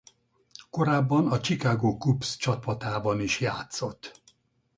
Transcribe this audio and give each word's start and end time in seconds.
Korábban 0.69 1.31
a 1.31 1.39
Chicago 1.41 1.97
Cubs 1.97 2.35
csapatában 2.37 3.19
is 3.19 3.39
játszott. 3.39 4.21